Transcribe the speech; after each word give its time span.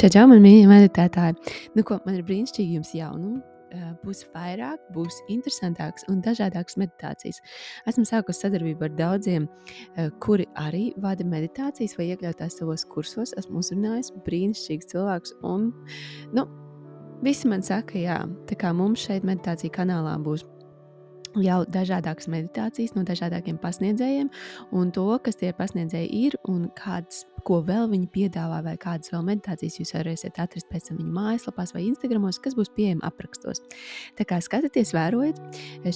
Čau, 0.00 0.08
čau, 0.08 0.22
man 0.30 0.38
mīļie 0.40 0.64
meditētāji. 0.64 1.34
Nu, 1.76 1.82
ko, 1.84 1.98
man 2.06 2.14
ir 2.16 2.22
brīnišķīgi 2.24 2.78
jums 2.78 2.94
jaunumi. 2.96 3.42
Būs 4.00 4.22
vairāk, 4.32 4.86
būs 4.94 5.18
interesantāks 5.28 6.06
un 6.08 6.22
dažādāks 6.24 6.78
meditācijas. 6.80 7.42
Esmu 7.90 8.06
sākusi 8.08 8.46
sadarbību 8.46 8.86
ar 8.86 8.94
daudziem, 8.96 9.44
kuri 10.24 10.46
arī 10.56 10.86
vada 11.04 11.26
meditācijas 11.28 11.98
vai 11.98 12.06
iekļautās 12.14 12.56
savos 12.62 12.86
kursos. 12.88 13.34
Esmu 13.36 13.60
uzrunājis 13.60 14.14
brīnišķīgus 14.24 14.88
cilvēkus, 14.94 15.34
un 15.44 15.68
nu, 16.32 16.46
visi 17.20 17.52
man 17.52 17.60
saka, 17.60 18.00
jā, 18.00 18.22
tā 18.48 18.56
kā 18.56 18.72
mums 18.72 19.04
šeit 19.04 19.28
meditācija 19.28 19.76
kanālā 19.76 20.16
būs 20.24 20.48
jau 21.38 21.60
dažādākas 21.70 22.26
meditācijas 22.30 22.96
no 22.96 23.04
dažādākiem 23.06 23.60
pasniedzējiem, 23.62 24.30
un 24.74 24.90
to, 24.96 25.06
kas 25.22 25.38
tie 25.38 25.52
pasniedzēji 25.54 26.08
ir 26.24 26.36
un 26.50 26.64
kādas, 26.78 27.22
ko 27.46 27.60
vēl 27.66 27.88
viņi 27.90 28.08
piedāvā, 28.14 28.60
vai 28.64 28.74
kādas 28.80 29.12
vēl 29.12 29.22
meditācijas 29.26 29.78
jūs 29.80 29.92
varēsiet 29.96 30.40
atrast 30.42 30.68
pēc 30.70 30.88
tam 30.88 31.00
viņu 31.00 31.14
mājaslapās 31.16 31.74
vai 31.74 31.84
Instagramos, 31.88 32.40
kas 32.42 32.56
būs 32.58 32.72
pieejami 32.76 33.04
aprakstos. 33.06 33.62
Tā 34.18 34.26
kā 34.28 34.40
skatieties, 34.44 34.92
vērojiet, 34.96 35.40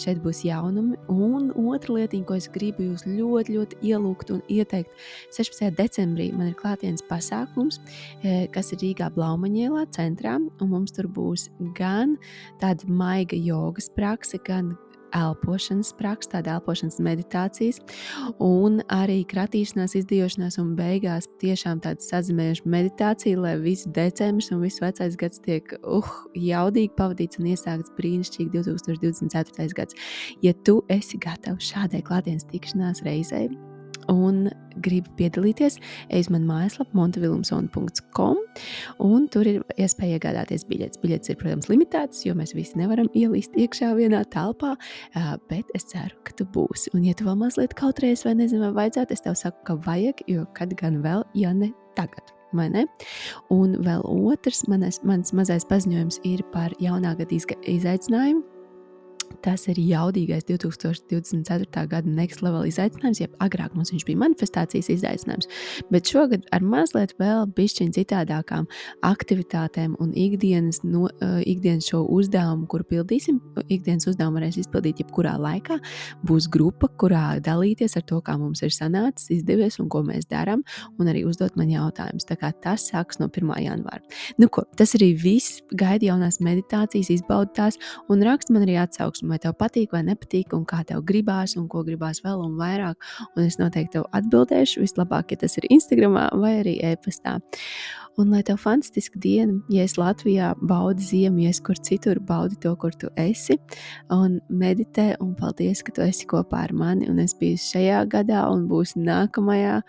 šeit 0.00 0.22
būs 0.24 0.44
jaunumi. 0.46 0.98
Un 1.12 1.50
otra 1.70 1.98
lietiņa, 1.98 2.28
ko 2.28 2.38
es 2.38 2.48
gribu 2.54 2.88
jūs 2.88 3.06
ļoti, 3.08 3.58
ļoti 3.58 3.80
ielūgt 3.90 4.32
un 4.34 4.42
ieteikt, 4.52 4.94
16. 5.34 5.70
decembrī 5.78 6.30
man 6.34 6.52
ir 6.52 6.58
klātienes 6.58 7.04
pasākums, 7.08 7.80
e, 8.22 8.46
kas 8.54 8.72
ir 8.74 8.82
Rīgā 8.84 9.10
Blaumaņielā 9.14 9.86
centrā, 9.94 10.36
un 10.38 10.72
mums 10.72 10.94
tur 10.94 11.08
būs 11.10 11.48
gan 11.78 12.16
tāda 12.62 12.88
maiga 12.88 13.38
jogas 13.38 13.90
prakse, 13.92 14.40
gan 14.44 14.74
elpošanas 15.14 15.92
praksa, 15.98 16.36
tāda 16.36 16.56
elpošanas 16.58 17.00
meditācijas, 17.04 17.80
un 18.42 18.80
arī 18.92 19.20
kratīšanās, 19.30 19.96
izdzīvošanās, 20.00 20.58
un 20.62 20.74
beigās 20.78 21.28
tiešām 21.42 21.82
tāda 21.84 22.04
sazināšanās 22.04 22.64
meditācija, 22.70 23.40
lai 23.40 23.54
viss 23.62 23.88
decembris 23.94 24.50
un 24.54 24.62
viss 24.64 24.82
vecais 24.82 25.18
gads 25.20 25.42
tiek 25.44 25.76
uh, 25.82 26.14
jaudīgi 26.38 26.94
pavadīts 26.98 27.40
un 27.40 27.52
iesākts 27.52 27.94
brīnišķīgi 27.98 28.54
2024. 28.58 29.70
gads. 29.76 30.00
Ja 30.44 30.54
tu 30.66 30.80
esi 30.92 31.20
gatavs 31.22 31.72
šādai 31.72 32.02
klātienes 32.06 32.48
tikšanās 32.50 33.04
reizei, 33.06 33.48
un 34.12 34.48
gribi 34.84 35.10
piedalīties, 35.18 35.78
ej 36.10 36.24
uz 36.24 36.30
manu 36.32 36.48
mājaslapu 36.48 36.98
montevilumsona.com 36.98 38.40
un 39.04 39.26
tur 39.32 39.48
ir 39.48 39.62
iespēja 39.80 40.18
iegādāties 40.18 40.66
biļetes. 40.68 41.00
Biļetes 41.02 41.32
ir, 41.32 41.38
protams, 41.40 41.70
limitētas, 41.70 42.24
jo 42.26 42.34
mēs 42.38 42.54
visi 42.56 42.78
nevaram 42.80 43.10
ielīst 43.14 43.56
iekšā 43.60 43.92
vienā 43.98 44.24
telpā, 44.34 44.74
bet 45.50 45.70
es 45.78 45.86
ceru, 45.92 46.16
ka 46.26 46.36
tu 46.38 46.48
būsi. 46.54 46.92
Un, 46.94 47.04
ja 47.06 47.16
tu 47.16 47.28
vēl 47.28 47.38
mazliet 47.44 47.76
kautrējies 47.78 48.26
vai 48.26 48.36
nezini, 48.42 48.64
vai 48.66 48.84
vajadzētu, 48.84 49.16
es 49.16 49.26
tev 49.26 49.38
saku, 49.38 49.62
ka 49.68 49.78
vajag, 49.86 50.24
jo 50.30 50.46
kad 50.58 50.74
gan 50.80 51.02
vēl, 51.04 51.26
ja 51.38 51.54
ne 51.56 51.72
tagad. 51.98 52.34
Un 53.50 53.72
vēl 53.82 54.04
otrs 54.06 54.62
manas, 54.70 55.00
mans 55.02 55.32
mazais 55.34 55.66
paziņojums 55.66 56.20
ir 56.28 56.44
par 56.52 56.70
jaunā 56.78 57.16
gada 57.18 57.34
izaicinājumu, 57.34 58.44
Tas 59.44 59.66
ir 59.68 59.76
jaudīgais 59.76 60.46
2024. 60.48 61.84
gada 61.90 62.08
next 62.08 62.40
level 62.40 62.64
izaicinājums, 62.64 63.20
jeb 63.20 63.34
agrāk 63.44 63.74
mums 63.76 63.90
viņš 63.92 64.06
bija 64.08 64.20
manifestācijas 64.22 64.88
izaicinājums, 64.94 65.50
bet 65.92 66.08
šogad 66.08 66.46
ar 66.54 66.64
mazliet 66.64 67.12
vēl 67.20 67.44
bišķiņ 67.52 67.90
citādākām 67.98 68.64
aktivitātēm 69.04 69.98
un 70.00 70.14
ikdienas, 70.16 70.80
no, 70.88 71.10
uh, 71.10 71.42
ikdienas 71.44 71.90
šo 71.90 72.04
uzdevumu, 72.14 72.64
kuru 72.72 72.86
pildīsim. 72.94 73.42
Ikdienas 73.68 74.08
uzdevumu 74.08 74.40
varēs 74.40 74.56
izpildīt 74.62 75.02
jebkurā 75.04 75.34
laikā. 75.40 75.76
Būs 76.24 76.48
grupa, 76.52 76.88
kurā 77.00 77.36
dalīties 77.44 77.98
ar 78.00 78.06
to, 78.08 78.22
kā 78.24 78.38
mums 78.40 78.64
ir 78.64 78.72
sanācis, 78.72 79.28
izdevies 79.40 79.76
un 79.82 79.92
ko 79.92 80.00
mēs 80.06 80.24
darām, 80.30 80.64
un 80.96 81.12
arī 81.12 81.26
uzdot 81.28 81.58
man 81.60 81.68
jautājumus. 81.72 82.24
Tā 82.28 82.38
kā 82.40 82.54
tas 82.64 82.88
sāks 82.88 83.20
no 83.20 83.28
1. 83.28 83.52
janvāra. 83.66 84.00
Nu, 84.40 84.48
ko, 84.48 84.64
tas 84.78 84.96
arī 84.96 85.12
viss. 85.20 85.60
Gaidi 85.74 86.08
jaunās 86.08 86.40
meditācijas, 86.44 87.12
izbaudi 87.12 87.52
tās 87.58 87.78
un 88.08 88.24
raksti 88.24 88.54
man 88.54 88.64
arī 88.64 88.78
atsauksmi 88.80 89.33
vai 89.34 89.40
tev 89.42 89.56
patīk 89.58 89.92
vai 89.94 90.04
nepatīk, 90.06 90.54
un 90.56 90.64
kā 90.68 90.82
tev 90.86 91.02
gribās, 91.06 91.56
un 91.58 91.66
ko 91.70 91.82
gribās 91.86 92.22
vēl 92.24 92.46
un 92.46 92.54
vairāk. 92.60 93.10
Un 93.34 93.44
es 93.48 93.58
noteikti 93.60 93.98
tev 93.98 94.08
atbildēšu. 94.14 94.84
Vislabāk, 94.84 95.34
ja 95.34 95.42
tas 95.44 95.58
ir 95.58 95.68
Instagram 95.74 96.18
vai 96.40 96.56
arī 96.62 96.78
e-pastā. 96.92 97.40
Un 98.20 98.30
lai 98.30 98.44
tev 98.46 98.60
fantastiska 98.62 99.18
diena, 99.18 99.56
ja 99.74 99.82
esi 99.82 99.98
Latvijā, 99.98 100.52
baudi 100.62 101.02
ziemu, 101.02 101.42
ja 101.42 101.50
esi 101.50 101.64
kur 101.66 101.80
citur, 101.82 102.20
baudi 102.22 102.58
to, 102.62 102.76
kur 102.78 102.94
tu 102.94 103.10
esi. 103.18 103.58
Un 104.14 104.38
meditē, 104.48 105.16
un 105.24 105.34
paldies, 105.38 105.82
ka 105.82 105.96
tu 105.96 106.04
esi 106.06 106.28
kopā 106.30 106.62
ar 106.68 106.74
mani. 106.78 107.10
Un 107.10 107.18
es 107.24 107.34
biju 107.40 107.58
šajā 107.58 108.04
gadā, 108.14 108.46
un 108.54 108.68
būšu 108.70 109.02
nākamajā, 109.02 109.80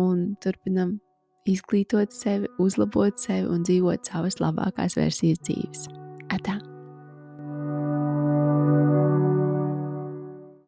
un 0.00 0.30
turpinam 0.40 0.98
izglītot 1.44 2.14
sevi, 2.16 2.48
uzlabot 2.58 3.20
sevi 3.20 3.50
un 3.52 3.66
dzīvot 3.68 4.08
savas 4.08 4.40
labākās 4.40 4.96
versijas 4.96 5.44
dzīves. 5.44 5.90
Atā! 6.32 6.62